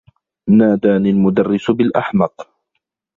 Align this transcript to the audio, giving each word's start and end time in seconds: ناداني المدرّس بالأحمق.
ناداني 0.49 1.09
المدرّس 1.09 1.71
بالأحمق. 1.71 2.47